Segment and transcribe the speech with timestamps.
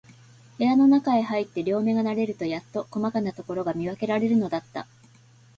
[0.57, 4.87] 部屋のなかへ入って、両眼が慣れるとやっと、こまかなところが見わけられるのだった。